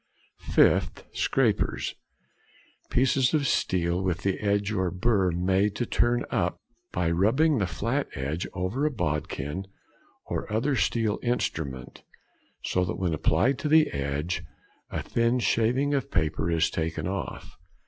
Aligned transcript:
5th. 0.49 1.03
Scrapers.—Pieces 1.15 3.35
of 3.35 3.45
steel 3.47 4.01
with 4.01 4.23
the 4.23 4.39
edge 4.39 4.71
or 4.71 4.89
burr 4.89 5.29
made 5.29 5.75
to 5.75 5.85
turn 5.85 6.25
up 6.31 6.59
by 6.91 7.11
rubbing 7.11 7.59
the 7.59 7.65
edge 7.65 7.71
flat 7.71 8.07
over 8.55 8.83
a 8.83 8.89
bodkin 8.89 9.67
or 10.25 10.51
other 10.51 10.75
steel 10.75 11.19
instrument, 11.21 12.01
so 12.63 12.83
that 12.83 12.97
when 12.97 13.13
applied 13.13 13.59
to 13.59 13.69
the 13.69 13.91
edge 13.91 14.43
a 14.89 15.03
thin 15.03 15.37
shaving 15.37 15.93
of 15.93 16.09
paper 16.09 16.49
is 16.49 16.71
taken 16.71 17.05
off. 17.07 17.55